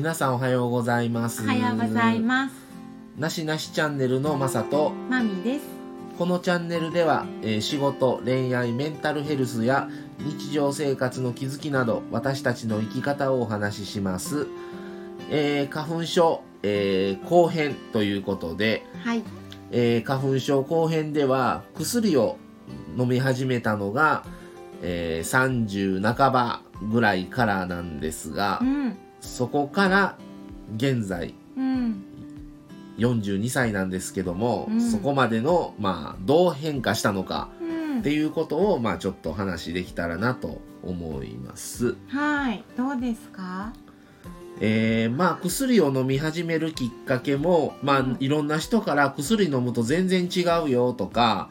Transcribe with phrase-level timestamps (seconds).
[0.00, 1.42] 皆さんおはようございます。
[1.42, 2.54] おはようございます。
[3.18, 4.92] なしなしチャンネルのまさと。
[5.10, 5.66] マミです。
[6.16, 14.46] このチャンネルでは、えー仕事恋愛メンタルヘルスや日常生活の気づきなど私たちの生き方をお話しします、
[15.28, 19.22] えー花粉症、えー後編ということで、はい。
[19.70, 22.38] えー花粉症後編では薬を
[22.96, 24.24] 飲み始めたのが、
[24.80, 28.60] えー30半ばぐらいからなんですが。
[28.62, 30.16] うんそこから
[30.76, 32.04] 現在うん。
[32.98, 34.80] 42歳なんですけども、うん。
[34.80, 38.00] そこまでの、まあ、どう変化したのかうん。
[38.00, 41.96] っていうことを、まあ、ちょっと話できたらなと思います。
[42.08, 42.64] はい。
[42.76, 43.72] どうですか？
[44.62, 48.16] えーまあ薬を飲み始めるきっかけも、まあうん。
[48.20, 51.48] いろんな人から薬飲むと全然違うよとか、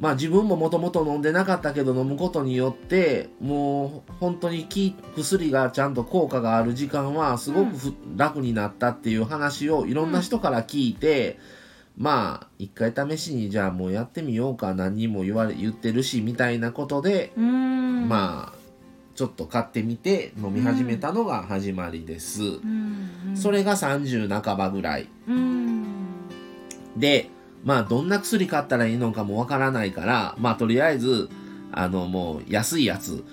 [0.00, 11.38] まあ自分ももともと飲んでなかったけど飲むことによってもう本当にき薬がちゃんと効果がある時間はすごくふ、楽になったっていう話をいろんな人から聞いて、
[11.96, 18.58] まあ一回試しにじゃあもうやってみようか何人も言われ言ってるしみたいなことでうんまあ
[19.14, 22.42] ちょっと買ってみて飲み始めたのが始まりです。
[22.42, 22.48] うん
[23.28, 25.08] うんそれが30半ばぐらい。
[25.28, 25.84] うん
[26.96, 27.30] で、
[27.64, 31.28] まあどんな薬買ったらいいのかもわからないから、まあとりあえず、
[31.72, 33.24] あのもう安いやつ。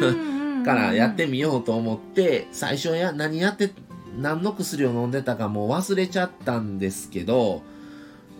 [0.00, 3.72] うんからやってみようと思って、最初や何やって、
[4.18, 7.62] 何の薬を飲んでたかもう忘れちゃったんですけど、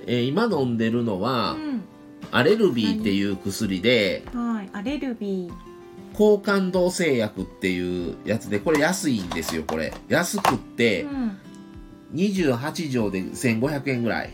[0.06, 1.56] えー今飲んでるのは、
[2.30, 4.70] アレルビーっていう薬で、うんはい。
[4.72, 5.52] アレルギー。
[6.14, 9.94] 高感動製薬っていうやつで、これ安いんですよ、これ。
[10.08, 11.38] 安くって、うん。
[12.14, 14.30] 28錠で1500円ぐらい。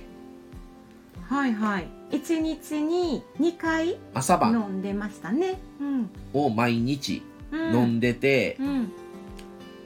[1.28, 1.88] はいはい。
[2.10, 4.52] 一日に二回朝晩。
[4.52, 5.58] 飲んでましたね。
[5.80, 6.10] うん。
[6.32, 8.92] を毎日うん飲んでて、うん。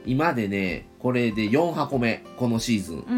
[0.05, 2.97] 今でね、これで4箱目、このシーズン。
[2.99, 3.15] う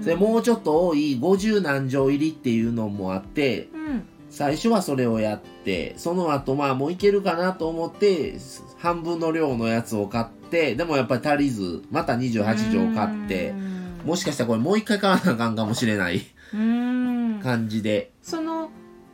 [0.02, 4.04] でもうちょっと多い50何錠入りっていうのもあって、うん。
[4.30, 8.34] 最初はそれをやって、その後まあもういけるかなと思って、
[8.76, 13.54] 半分の量のやつを買って、でもやっぱり足りず、また28錠買って、
[14.04, 16.22] もしかしたらこれもう一回買わなあかんかもしれない。
[16.54, 17.40] うん。
[17.42, 18.12] 感じで。
[18.22, 18.70] その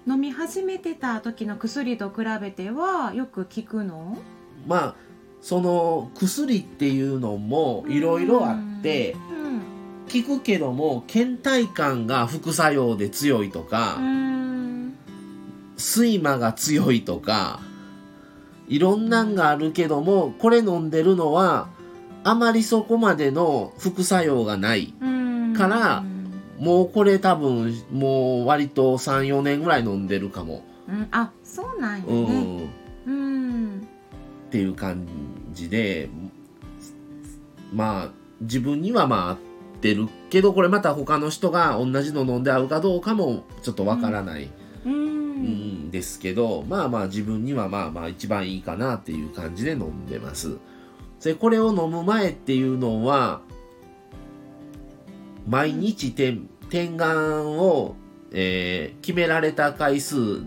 [0.07, 4.19] 飲み始めてた時の薬と比べてはよく効くの？
[4.67, 4.95] まあ、
[5.41, 10.23] その薬っていうのもいろいろあって、うん。
[10.23, 14.95] 効くけども倦怠感が副作用で強いとか、うん。
[15.77, 17.59] 睡魔が強いとか
[18.69, 21.69] いろんなんがあるけどもこれ飲んでるのは
[22.25, 25.55] あまりそこまでの副作用がないうん。
[25.55, 26.03] から
[26.59, 31.09] もうこれ多分もう割と34年ぐらい飲んでるかも、うん。
[31.13, 32.69] あそうなんようんね
[33.07, 33.89] うん。
[34.49, 35.07] っていう感
[35.53, 36.09] じで
[37.73, 39.39] まあ自分にはまあ合っ
[39.81, 44.45] てるけどこれまた他の人が同じの飲んで合うかどうかもちょっとわからない、
[44.85, 45.15] ううん
[45.87, 50.57] んですけどまあまあ自分にはまあまあ一番いいかなっていう感じで飲んでます
[51.25, 53.41] でこれを飲む前っていうのは
[55.49, 57.97] 毎日点点眼を、
[58.33, 60.45] えー決められた回数1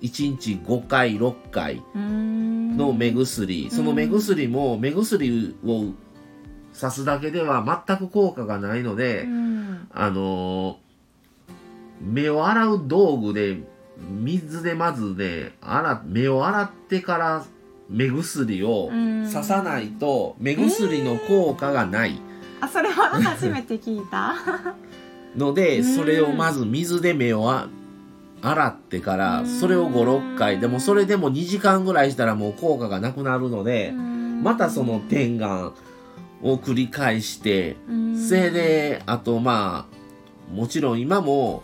[0.00, 2.76] 日5回6回うん。
[2.76, 5.92] の目薬、その目薬も目薬を
[6.72, 9.88] さすだけでは全く効果がないので、うん。
[9.92, 10.76] あのー
[12.00, 13.60] 目を洗う道具で
[14.08, 17.44] 水でまずね洗目を洗ってから
[17.92, 19.30] 目薬をうん。
[19.30, 22.20] 刺さないと目薬の効果がない。
[22.60, 24.34] あそれは初めて聞いた。
[25.36, 25.84] ので、うん。
[25.84, 27.68] それをまず水で目をあ
[28.40, 29.46] 洗ってからうん。
[29.46, 30.58] それを56回。
[30.58, 35.72] でもそれでも2時間ぐらいしたらもう効果がなくなるので、またその点眼
[36.42, 37.76] を繰り返して、
[38.28, 41.62] それで、あとまあ、もちろん今も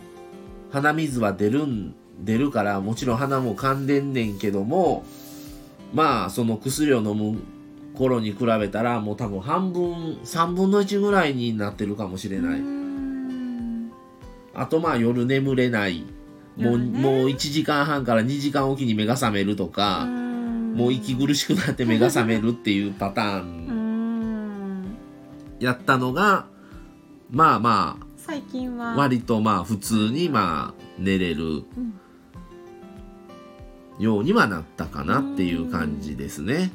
[0.71, 5.03] 鼻水は出るん、出るから、もちろん鼻も噛んでんねんけども、
[5.93, 7.39] まあ、その薬を飲む
[7.95, 12.59] 頃に比べたら、もう多分半分、3分の1ぐらいになってるかもしれない。
[12.59, 12.79] うん
[14.53, 16.05] あとまあ夜眠れない。
[16.57, 24.97] もう、もう1時間半から2時間おきに目が覚めるとか、もう息苦しくなって目が覚めるっていうパターうンん。
[25.59, 26.47] やったのが、
[27.31, 28.95] まあまあ、最近は。
[28.95, 31.45] 割とまあ普通にまあ寝れる。
[31.45, 31.99] うん
[33.99, 36.71] ようにはなったかなっていう感じですね。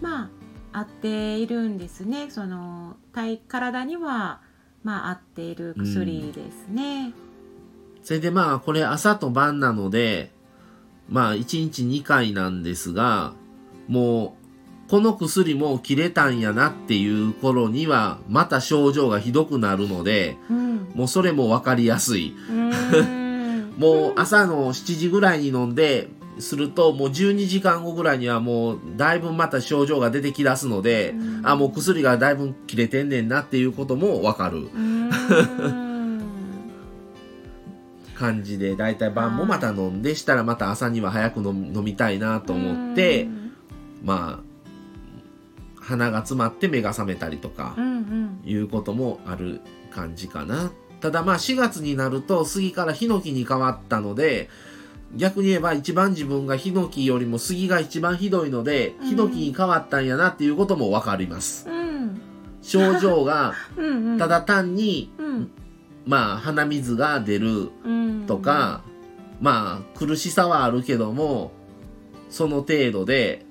[0.00, 0.24] ま
[0.72, 4.40] あ合っているんですねその体体には
[4.84, 7.12] まあ合っている薬ですね、
[8.02, 10.30] それでまあこれ朝と晩なので
[11.08, 13.32] まあ1日2回なんですが
[13.88, 14.36] も
[14.86, 22.34] うこの薬も切れたんやなっていう頃にはまた症状がひどくなるので、うん、もうそれも分かりやすい。
[23.76, 26.08] もう朝の7時ぐらいに飲んで
[26.38, 34.68] するともう12時間後ぐらいにはもうだいぶまた症状が出てきだすので、うん、あもう薬がだいぶ切れてんねんなっていうことも分かる。
[38.18, 43.28] 感じでだいたい晩もまた飲んでしたらまた朝には早く飲みたいなと思って
[44.02, 44.48] まあ
[45.80, 47.76] 鼻が詰まって目が覚めたりとか
[48.44, 50.72] いうこともある感じかな。
[51.00, 54.50] ただまあ4月になると杉からヒノキに変わったので
[55.16, 61.68] 逆に言えば一番自分がヒノキよりも杉が一番ひどいので、ヒノキに変わったんやなっていうことも分かります。
[61.68, 62.20] うん、
[62.62, 63.54] 症状が
[64.18, 65.50] ただ単に、うん、
[66.06, 67.70] まあ鼻水が出る
[68.26, 68.82] とか、
[69.40, 71.52] うん、まあ苦しさはあるけども
[72.28, 73.46] その程度で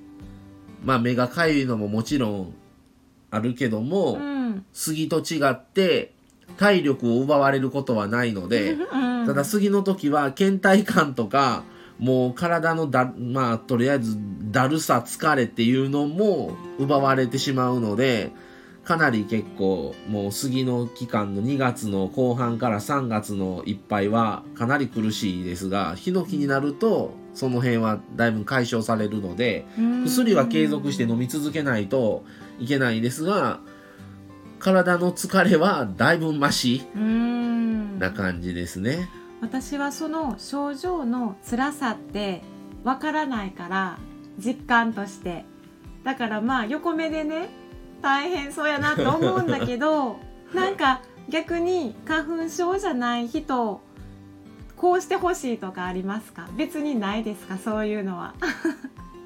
[0.84, 2.54] まあ目がかゆいのももちろん
[3.30, 4.18] あるけども、
[4.72, 6.14] 杉と違って
[6.56, 8.76] 体力を奪われることはないので、
[9.28, 11.62] ただ杉の時は倦怠感とか
[11.98, 14.16] もう体のだまあとりあえず
[14.50, 18.32] だるさ疲れっていうのも奪われてしまうので
[18.84, 29.66] かなり結構もう杉の期間の2月の後半から3月のいっぱいはかなり苦しいですがヒノキになるとその辺はだいぶ解消されるので
[30.06, 32.24] 薬は継続して飲み続けないと
[32.58, 33.60] いけないですが
[34.58, 36.82] 体の疲れはだいぶマシ
[37.98, 39.08] な感じですね。
[39.40, 42.42] 私はその症状の辛さって
[42.84, 43.98] わからないから
[44.38, 45.44] 実感として。
[46.04, 47.48] だからまあ横目でね
[48.00, 50.16] 大変そうやなと思うんだけど
[50.54, 53.82] なんか逆に花粉症じゃない人
[54.76, 56.48] こうしてほしいとかありますか？
[56.56, 57.58] 別にないですか？
[57.58, 58.34] そういうのは。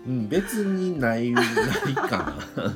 [0.06, 1.44] うん別にないない
[1.94, 2.34] かな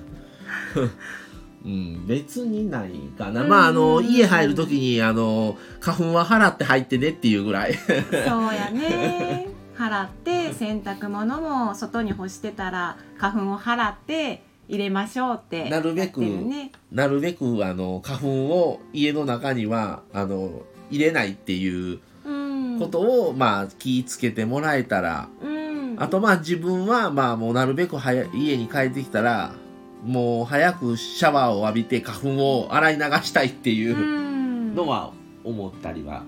[1.66, 3.42] うん、別にないかな。
[3.42, 7.74] まあ、あの、家入るときに、あの、花粉は払って入ってねっていうぐらい。
[7.84, 7.90] そう
[8.54, 9.48] やね。
[9.76, 16.22] 払って、洗濯物も外に干してたら、花粉を払って入れましょうって、なるべく、
[16.92, 21.98] なるべく、あの、花粉を家の中には、あの、入れないっていう
[22.78, 29.52] ことを、まあ、気ぃつけてもらえたら、うん、あと、まあ、自分は、まあ、もうなるべく早家に帰ってきたら、
[30.04, 35.12] もう早くシャワーを浴びて花粉を洗い流したいっていうのは
[35.44, 36.24] 思ったりは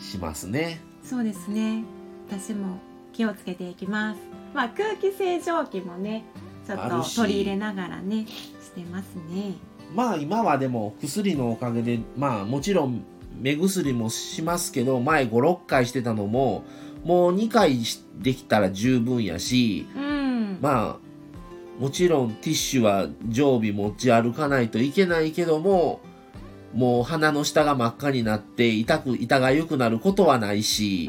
[0.00, 0.80] しますね。
[1.02, 1.84] そうですね。
[2.28, 2.78] 私も
[3.12, 4.20] 気をつけていきます。
[4.54, 6.24] まあ空気清浄機もね、
[6.66, 9.54] ちょっと取り入れながらね、してますね。
[9.94, 13.02] まあ今はでも薬のおかげで、まあもちろん
[13.40, 16.64] 目薬もしますけど、前5、6回してたのも、
[17.04, 17.78] もう2回
[18.18, 21.07] できたら十分やし、うん、まあ
[21.78, 26.00] もちろんティッシュは常備持ち歩かないといけないけども、
[26.74, 31.08] もう鼻の下が真っ赤になって痛く、痛がゆくなることはないし、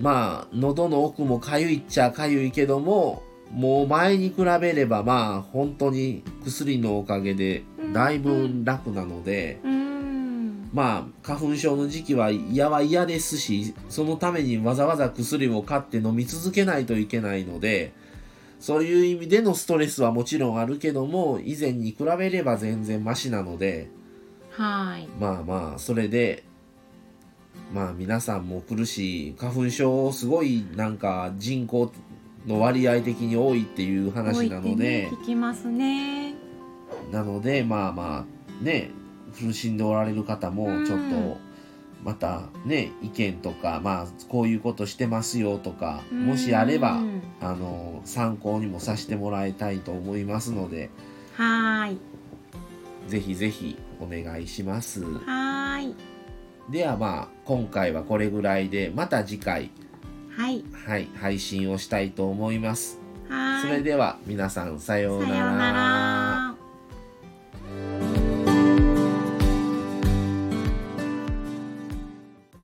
[0.00, 3.22] まあ、喉の奥もかゆいっちゃかゆいけども、
[3.52, 9.60] もう前に比べればまあ本当に薬のおかげでだいぶ楽なので、
[10.72, 17.92] まあ花粉症の時期は嫌は嫌ですし、そのためにわざわざ薬を買って飲み続けないといけないので、
[18.60, 23.88] そういう意味でのストレスはもちろんあるけども、以前に比べれば全然マシなので、
[24.50, 25.08] はい。
[25.18, 26.44] まあまあ、それで、
[27.72, 31.90] まあ皆さんも苦しい、花粉症すごいなんか人口
[32.46, 36.34] の割合的に多いっていう話なので、聞きますね。
[37.10, 38.26] なので、まあま
[38.60, 38.90] あ、ね、
[39.38, 41.38] 苦しんでおられる方もちょっと、
[42.04, 47.00] またね意見とかまあこういうことしてますよとかもしあれば
[47.40, 50.90] あの参考にもさせてもらいたいと思いますので
[51.34, 51.98] はい。
[53.10, 55.02] ぜひぜひお願いします。
[55.04, 55.94] はい。
[56.70, 59.70] ではまあ今回はこれぐらいでまた次回
[60.36, 63.00] はい、はい、配信をしたいと思います。
[63.62, 65.99] それでは皆さんさようなら